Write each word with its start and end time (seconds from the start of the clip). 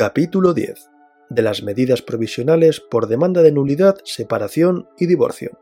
Capítulo 0.00 0.54
10. 0.54 0.88
De 1.28 1.42
las 1.42 1.62
medidas 1.62 2.00
provisionales 2.00 2.80
por 2.80 3.06
demanda 3.06 3.42
de 3.42 3.52
nulidad, 3.52 3.98
separación 4.02 4.88
y 4.98 5.04
divorcio. 5.04 5.58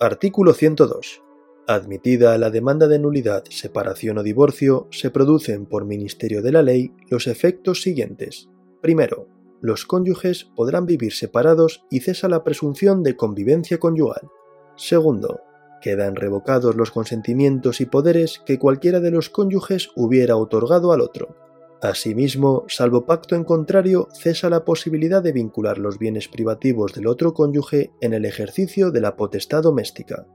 Artículo 0.00 0.54
102. 0.54 1.20
Admitida 1.66 2.38
la 2.38 2.48
demanda 2.48 2.88
de 2.88 2.98
nulidad, 2.98 3.44
separación 3.50 4.16
o 4.16 4.22
divorcio, 4.22 4.88
se 4.90 5.10
producen 5.10 5.66
por 5.66 5.84
Ministerio 5.84 6.40
de 6.40 6.50
la 6.50 6.62
Ley 6.62 6.94
los 7.10 7.26
efectos 7.26 7.82
siguientes. 7.82 8.48
Primero, 8.80 9.28
los 9.60 9.84
cónyuges 9.84 10.44
podrán 10.56 10.86
vivir 10.86 11.12
separados 11.12 11.84
y 11.90 12.00
cesa 12.00 12.30
la 12.30 12.42
presunción 12.42 13.02
de 13.02 13.16
convivencia 13.16 13.78
conyugal. 13.78 14.30
Segundo, 14.76 15.42
quedan 15.82 16.16
revocados 16.16 16.74
los 16.74 16.90
consentimientos 16.90 17.82
y 17.82 17.84
poderes 17.84 18.40
que 18.46 18.58
cualquiera 18.58 19.00
de 19.00 19.10
los 19.10 19.28
cónyuges 19.28 19.90
hubiera 19.94 20.38
otorgado 20.38 20.90
al 20.94 21.02
otro. 21.02 21.45
Asimismo, 21.82 22.64
salvo 22.68 23.04
pacto 23.04 23.34
en 23.36 23.44
contrario, 23.44 24.08
cesa 24.12 24.48
la 24.48 24.64
posibilidad 24.64 25.22
de 25.22 25.32
vincular 25.32 25.78
los 25.78 25.98
bienes 25.98 26.26
privativos 26.26 26.94
del 26.94 27.06
otro 27.06 27.34
cónyuge 27.34 27.92
en 28.00 28.14
el 28.14 28.24
ejercicio 28.24 28.90
de 28.90 29.02
la 29.02 29.16
potestad 29.16 29.62
doméstica. 29.62 30.26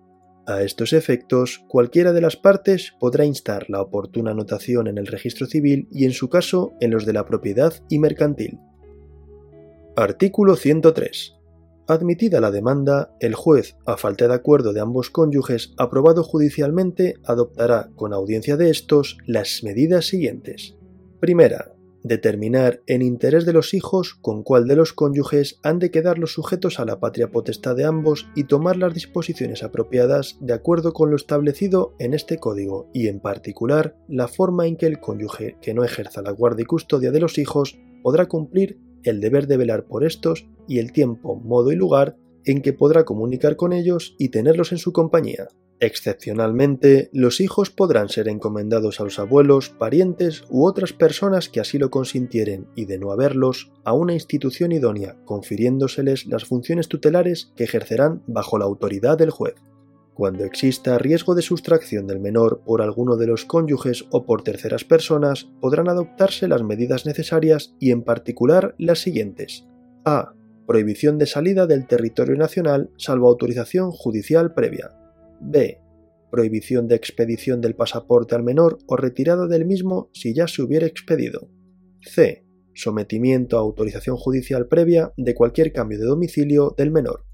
A 0.45 0.61
estos 0.61 0.93
efectos, 0.93 1.63
cualquiera 1.67 2.13
de 2.13 2.21
las 2.21 2.35
partes 2.35 2.93
podrá 2.99 3.25
instar 3.25 3.69
la 3.69 3.81
oportuna 3.81 4.31
anotación 4.31 4.87
en 4.87 4.97
el 4.97 5.07
registro 5.07 5.47
civil 5.47 5.87
y 5.91 6.05
en 6.05 6.11
su 6.11 6.29
caso 6.29 6.73
en 6.79 6.91
los 6.91 7.05
de 7.05 7.13
la 7.13 7.25
propiedad 7.25 7.73
y 7.89 7.99
mercantil. 7.99 8.59
Artículo 9.95 10.55
103. 10.55 11.35
Admitida 11.87 12.39
la 12.39 12.51
demanda, 12.51 13.15
el 13.19 13.35
juez, 13.35 13.75
a 13.85 13.97
falta 13.97 14.27
de 14.27 14.33
acuerdo 14.33 14.73
de 14.73 14.79
ambos 14.79 15.09
cónyuges 15.09 15.73
aprobado 15.77 16.23
judicialmente, 16.23 17.15
adoptará, 17.25 17.89
con 17.95 18.13
audiencia 18.13 18.57
de 18.57 18.69
estos, 18.69 19.17
las 19.25 19.63
medidas 19.63 20.05
siguientes. 20.05 20.75
Primera, 21.21 21.75
determinar 22.01 22.81
en 22.87 23.03
interés 23.03 23.45
de 23.45 23.53
los 23.53 23.75
hijos 23.75 24.15
con 24.15 24.41
cuál 24.41 24.67
de 24.67 24.75
los 24.75 24.91
cónyuges 24.91 25.59
han 25.61 25.77
de 25.77 25.91
quedar 25.91 26.17
los 26.17 26.33
sujetos 26.33 26.79
a 26.79 26.85
la 26.85 26.99
patria 26.99 27.29
potestad 27.29 27.75
de 27.75 27.85
ambos 27.85 28.27
y 28.35 28.45
tomar 28.45 28.75
las 28.75 28.95
disposiciones 28.95 29.61
apropiadas 29.61 30.39
de 30.41 30.53
acuerdo 30.53 30.93
con 30.93 31.11
lo 31.11 31.15
establecido 31.15 31.93
en 31.99 32.15
este 32.15 32.39
código 32.39 32.89
y 32.91 33.07
en 33.07 33.19
particular 33.19 33.95
la 34.07 34.27
forma 34.27 34.65
en 34.65 34.77
que 34.77 34.87
el 34.87 34.99
cónyuge 34.99 35.57
que 35.61 35.75
no 35.75 35.83
ejerza 35.83 36.23
la 36.23 36.31
guardia 36.31 36.63
y 36.63 36.65
custodia 36.65 37.11
de 37.11 37.19
los 37.19 37.37
hijos 37.37 37.77
podrá 38.01 38.25
cumplir 38.25 38.79
el 39.03 39.21
deber 39.21 39.45
de 39.45 39.57
velar 39.57 39.85
por 39.85 40.03
estos 40.03 40.49
y 40.67 40.79
el 40.79 40.91
tiempo, 40.91 41.35
modo 41.35 41.71
y 41.71 41.75
lugar 41.75 42.17
en 42.45 42.63
que 42.63 42.73
podrá 42.73 43.05
comunicar 43.05 43.57
con 43.57 43.73
ellos 43.73 44.15
y 44.17 44.29
tenerlos 44.29 44.71
en 44.71 44.79
su 44.79 44.91
compañía. 44.91 45.49
Excepcionalmente, 45.83 47.09
los 47.11 47.41
hijos 47.41 47.71
podrán 47.71 48.07
ser 48.07 48.27
encomendados 48.27 49.01
a 49.01 49.03
los 49.03 49.17
abuelos, 49.17 49.71
parientes 49.71 50.43
u 50.47 50.67
otras 50.67 50.93
personas 50.93 51.49
que 51.49 51.59
así 51.59 51.79
lo 51.79 51.89
consintieren 51.89 52.67
y 52.75 52.85
de 52.85 52.99
no 52.99 53.11
haberlos, 53.11 53.71
a 53.83 53.93
una 53.93 54.13
institución 54.13 54.71
idónea, 54.71 55.17
confiriéndoseles 55.25 56.27
las 56.27 56.45
funciones 56.45 56.87
tutelares 56.87 57.51
que 57.55 57.63
ejercerán 57.63 58.21
bajo 58.27 58.59
la 58.59 58.65
autoridad 58.65 59.17
del 59.17 59.31
juez. 59.31 59.55
Cuando 60.13 60.45
exista 60.45 60.99
riesgo 60.99 61.33
de 61.33 61.41
sustracción 61.41 62.05
del 62.05 62.19
menor 62.19 62.61
por 62.63 62.83
alguno 62.83 63.15
de 63.17 63.25
los 63.25 63.45
cónyuges 63.45 64.05
o 64.11 64.23
por 64.23 64.43
terceras 64.43 64.83
personas, 64.83 65.49
podrán 65.61 65.89
adoptarse 65.89 66.47
las 66.47 66.61
medidas 66.61 67.07
necesarias 67.07 67.73
y 67.79 67.89
en 67.89 68.03
particular 68.03 68.75
las 68.77 68.99
siguientes. 68.99 69.65
A. 70.05 70.35
Prohibición 70.67 71.17
de 71.17 71.25
salida 71.25 71.65
del 71.65 71.87
territorio 71.87 72.35
nacional 72.35 72.91
salvo 72.97 73.29
autorización 73.29 73.89
judicial 73.89 74.53
previa. 74.53 75.00
B. 75.41 75.81
Prohibición 76.29 76.87
de 76.87 76.95
expedición 76.95 77.59
del 77.59 77.75
pasaporte 77.75 78.35
al 78.35 78.43
menor 78.43 78.77
o 78.87 78.95
retirada 78.95 79.47
del 79.47 79.65
mismo 79.65 80.09
si 80.13 80.33
ya 80.33 80.47
se 80.47 80.61
hubiera 80.61 80.85
expedido. 80.85 81.49
C. 82.01 82.45
Sometimiento 82.73 83.57
a 83.57 83.61
autorización 83.61 84.15
judicial 84.15 84.67
previa 84.67 85.11
de 85.17 85.35
cualquier 85.35 85.73
cambio 85.73 85.99
de 85.99 86.05
domicilio 86.05 86.73
del 86.77 86.91
menor. 86.91 87.25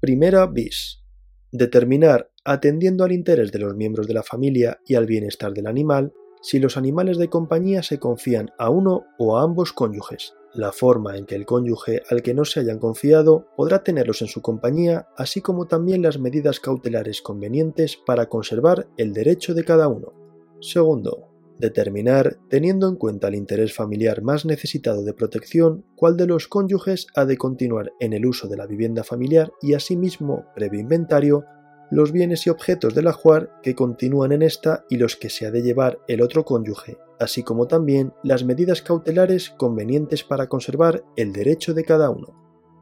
Primera 0.00 0.46
bis. 0.46 1.02
Determinar, 1.50 2.30
atendiendo 2.44 3.04
al 3.04 3.12
interés 3.12 3.50
de 3.50 3.58
los 3.58 3.74
miembros 3.74 4.06
de 4.06 4.14
la 4.14 4.22
familia 4.22 4.78
y 4.86 4.94
al 4.94 5.06
bienestar 5.06 5.52
del 5.52 5.66
animal, 5.66 6.12
si 6.42 6.58
los 6.58 6.76
animales 6.76 7.16
de 7.16 7.30
compañía 7.30 7.82
se 7.82 7.98
confían 7.98 8.50
a 8.58 8.70
uno 8.70 9.06
o 9.18 9.38
a 9.38 9.42
ambos 9.42 9.72
cónyuges, 9.72 10.34
la 10.54 10.72
forma 10.72 11.16
en 11.16 11.26
que 11.26 11.34
el 11.34 11.46
cónyuge 11.46 12.02
al 12.10 12.22
que 12.22 12.34
no 12.34 12.44
se 12.44 12.60
hayan 12.60 12.78
confiado 12.78 13.48
podrá 13.56 13.82
tenerlos 13.82 14.22
en 14.22 14.28
su 14.28 14.40
compañía, 14.40 15.08
así 15.16 15.40
como 15.40 15.66
también 15.66 16.02
las 16.02 16.18
medidas 16.18 16.60
cautelares 16.60 17.20
convenientes 17.22 17.96
para 17.96 18.28
conservar 18.28 18.86
el 18.96 19.12
derecho 19.12 19.54
de 19.54 19.64
cada 19.64 19.88
uno. 19.88 20.12
Segundo, 20.60 21.28
determinar, 21.58 22.38
teniendo 22.48 22.88
en 22.88 22.96
cuenta 22.96 23.28
el 23.28 23.34
interés 23.34 23.74
familiar 23.74 24.22
más 24.22 24.44
necesitado 24.44 25.04
de 25.04 25.12
protección, 25.12 25.84
cuál 25.96 26.16
de 26.16 26.26
los 26.26 26.48
cónyuges 26.48 27.06
ha 27.14 27.24
de 27.24 27.36
continuar 27.36 27.92
en 28.00 28.12
el 28.12 28.26
uso 28.26 28.48
de 28.48 28.56
la 28.56 28.66
vivienda 28.66 29.04
familiar 29.04 29.52
y 29.60 29.74
asimismo, 29.74 30.46
previo 30.54 30.80
inventario, 30.80 31.44
los 31.90 32.12
bienes 32.12 32.46
y 32.46 32.50
objetos 32.50 32.94
del 32.94 33.08
ajuar 33.08 33.60
que 33.62 33.74
continúan 33.74 34.32
en 34.32 34.42
esta 34.42 34.84
y 34.88 34.96
los 34.96 35.16
que 35.16 35.30
se 35.30 35.46
ha 35.46 35.50
de 35.50 35.62
llevar 35.62 35.98
el 36.08 36.22
otro 36.22 36.44
cónyuge, 36.44 36.98
así 37.18 37.42
como 37.42 37.66
también 37.66 38.12
las 38.22 38.44
medidas 38.44 38.82
cautelares 38.82 39.50
convenientes 39.50 40.24
para 40.24 40.48
conservar 40.48 41.04
el 41.16 41.32
derecho 41.32 41.74
de 41.74 41.84
cada 41.84 42.10
uno. 42.10 42.34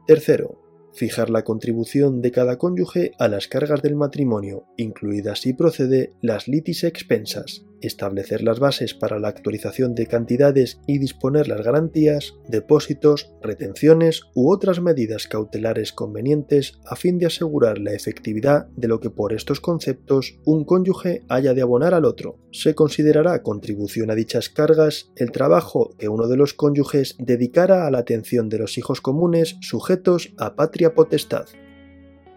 Tercero, 0.07 0.59
fijar 0.93 1.29
la 1.29 1.43
contribución 1.43 2.21
de 2.21 2.31
cada 2.31 2.57
cónyuge 2.57 3.11
a 3.19 3.27
las 3.27 3.47
cargas 3.47 3.81
del 3.81 3.95
matrimonio, 3.95 4.65
incluidas 4.77 5.39
si 5.39 5.53
procede 5.53 6.13
las 6.21 6.47
litis 6.47 6.83
expensas, 6.83 7.65
establecer 7.87 8.43
las 8.43 8.59
bases 8.59 8.93
para 8.93 9.19
la 9.19 9.27
actualización 9.27 9.95
de 9.95 10.07
cantidades 10.07 10.79
y 10.87 10.97
disponer 10.97 11.47
las 11.47 11.61
garantías, 11.61 12.35
depósitos, 12.47 13.31
retenciones 13.41 14.21
u 14.33 14.51
otras 14.51 14.81
medidas 14.81 15.27
cautelares 15.27 15.93
convenientes 15.93 16.79
a 16.85 16.95
fin 16.95 17.17
de 17.19 17.27
asegurar 17.27 17.79
la 17.79 17.93
efectividad 17.93 18.67
de 18.75 18.87
lo 18.87 18.99
que 18.99 19.09
por 19.09 19.33
estos 19.33 19.59
conceptos 19.59 20.39
un 20.45 20.65
cónyuge 20.65 21.23
haya 21.29 21.53
de 21.53 21.61
abonar 21.61 21.93
al 21.93 22.05
otro. 22.05 22.37
Se 22.51 22.75
considerará 22.75 23.41
contribución 23.41 24.11
a 24.11 24.15
dichas 24.15 24.49
cargas 24.49 25.11
el 25.15 25.31
trabajo 25.31 25.95
que 25.97 26.09
uno 26.09 26.27
de 26.27 26.37
los 26.37 26.53
cónyuges 26.53 27.15
dedicara 27.19 27.87
a 27.87 27.91
la 27.91 27.99
atención 27.99 28.49
de 28.49 28.59
los 28.59 28.77
hijos 28.77 29.01
comunes 29.01 29.57
sujetos 29.61 30.33
a 30.37 30.55
patria 30.55 30.93
potestad. 30.93 31.45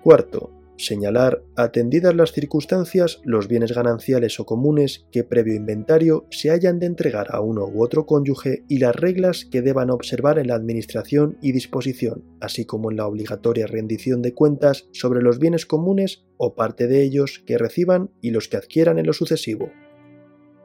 Cuarto, 0.02 0.55
señalar, 0.76 1.42
atendidas 1.56 2.14
las 2.14 2.32
circunstancias, 2.32 3.20
los 3.24 3.48
bienes 3.48 3.72
gananciales 3.72 4.38
o 4.40 4.46
comunes 4.46 5.06
que 5.10 5.24
previo 5.24 5.54
inventario 5.54 6.26
se 6.30 6.50
hayan 6.50 6.78
de 6.78 6.86
entregar 6.86 7.28
a 7.30 7.40
uno 7.40 7.66
u 7.66 7.82
otro 7.82 8.06
cónyuge 8.06 8.64
y 8.68 8.78
las 8.78 8.94
reglas 8.94 9.46
que 9.50 9.62
deban 9.62 9.90
observar 9.90 10.38
en 10.38 10.48
la 10.48 10.54
administración 10.54 11.38
y 11.42 11.52
disposición, 11.52 12.24
así 12.40 12.64
como 12.64 12.90
en 12.90 12.96
la 12.96 13.06
obligatoria 13.06 13.66
rendición 13.66 14.22
de 14.22 14.34
cuentas 14.34 14.88
sobre 14.92 15.22
los 15.22 15.38
bienes 15.38 15.66
comunes 15.66 16.24
o 16.36 16.54
parte 16.54 16.86
de 16.86 17.02
ellos 17.02 17.42
que 17.46 17.58
reciban 17.58 18.10
y 18.20 18.30
los 18.30 18.48
que 18.48 18.56
adquieran 18.56 18.98
en 18.98 19.06
lo 19.06 19.12
sucesivo. 19.12 19.70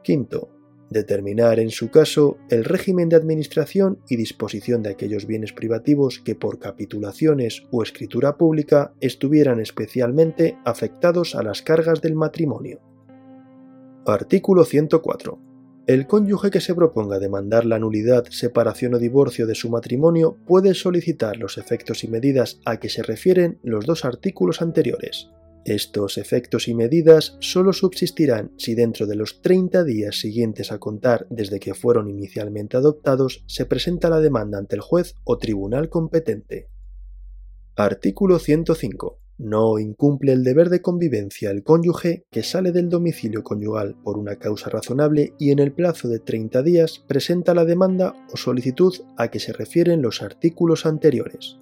Quinto, 0.02 0.50
determinar 0.92 1.58
en 1.58 1.70
su 1.70 1.90
caso 1.90 2.36
el 2.48 2.64
régimen 2.64 3.08
de 3.08 3.16
administración 3.16 3.98
y 4.08 4.16
disposición 4.16 4.82
de 4.82 4.90
aquellos 4.90 5.26
bienes 5.26 5.52
privativos 5.52 6.20
que 6.20 6.34
por 6.34 6.58
capitulaciones 6.58 7.64
o 7.70 7.82
escritura 7.82 8.36
pública 8.36 8.94
estuvieran 9.00 9.60
especialmente 9.60 10.58
afectados 10.64 11.34
a 11.34 11.42
las 11.42 11.62
cargas 11.62 12.00
del 12.00 12.14
matrimonio. 12.14 12.80
Artículo 14.06 14.64
104. 14.64 15.38
El 15.86 16.06
cónyuge 16.06 16.50
que 16.50 16.60
se 16.60 16.76
proponga 16.76 17.18
demandar 17.18 17.64
la 17.64 17.80
nulidad, 17.80 18.26
separación 18.30 18.94
o 18.94 18.98
divorcio 19.00 19.48
de 19.48 19.56
su 19.56 19.68
matrimonio 19.68 20.36
puede 20.46 20.74
solicitar 20.74 21.36
los 21.38 21.58
efectos 21.58 22.04
y 22.04 22.08
medidas 22.08 22.60
a 22.64 22.78
que 22.78 22.88
se 22.88 23.02
refieren 23.02 23.58
los 23.64 23.84
dos 23.84 24.04
artículos 24.04 24.62
anteriores. 24.62 25.30
Estos 25.64 26.18
efectos 26.18 26.66
y 26.66 26.74
medidas 26.74 27.36
solo 27.38 27.72
subsistirán 27.72 28.52
si 28.56 28.74
dentro 28.74 29.06
de 29.06 29.14
los 29.14 29.42
30 29.42 29.84
días 29.84 30.18
siguientes 30.18 30.72
a 30.72 30.78
contar 30.78 31.26
desde 31.30 31.60
que 31.60 31.74
fueron 31.74 32.10
inicialmente 32.10 32.76
adoptados 32.76 33.44
se 33.46 33.64
presenta 33.64 34.10
la 34.10 34.18
demanda 34.18 34.58
ante 34.58 34.74
el 34.74 34.82
juez 34.82 35.14
o 35.22 35.38
tribunal 35.38 35.88
competente. 35.88 36.68
Artículo 37.76 38.40
105. 38.40 39.20
No 39.38 39.78
incumple 39.78 40.32
el 40.32 40.42
deber 40.42 40.68
de 40.68 40.82
convivencia 40.82 41.50
el 41.50 41.62
cónyuge 41.62 42.26
que 42.30 42.42
sale 42.42 42.72
del 42.72 42.88
domicilio 42.88 43.44
conyugal 43.44 43.96
por 44.02 44.18
una 44.18 44.36
causa 44.36 44.68
razonable 44.68 45.34
y 45.38 45.52
en 45.52 45.60
el 45.60 45.72
plazo 45.72 46.08
de 46.08 46.18
30 46.18 46.62
días 46.62 47.04
presenta 47.06 47.54
la 47.54 47.64
demanda 47.64 48.14
o 48.32 48.36
solicitud 48.36 48.94
a 49.16 49.28
que 49.28 49.38
se 49.38 49.52
refieren 49.52 50.02
los 50.02 50.22
artículos 50.22 50.86
anteriores. 50.86 51.58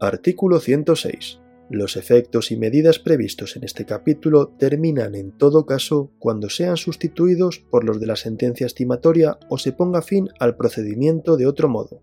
Artículo 0.00 0.60
106. 0.60 1.40
Los 1.70 1.98
efectos 1.98 2.50
y 2.50 2.56
medidas 2.56 2.98
previstos 2.98 3.56
en 3.56 3.64
este 3.64 3.84
capítulo 3.84 4.54
terminan 4.58 5.14
en 5.14 5.32
todo 5.32 5.66
caso 5.66 6.10
cuando 6.18 6.48
sean 6.48 6.78
sustituidos 6.78 7.58
por 7.58 7.84
los 7.84 8.00
de 8.00 8.06
la 8.06 8.16
sentencia 8.16 8.66
estimatoria 8.66 9.38
o 9.50 9.58
se 9.58 9.72
ponga 9.72 10.00
fin 10.00 10.30
al 10.40 10.56
procedimiento 10.56 11.36
de 11.36 11.46
otro 11.46 11.68
modo. 11.68 12.00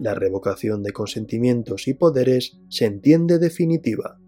La 0.00 0.16
revocación 0.16 0.82
de 0.82 0.92
consentimientos 0.92 1.86
y 1.86 1.94
poderes 1.94 2.58
se 2.68 2.86
entiende 2.86 3.38
definitiva. 3.38 4.18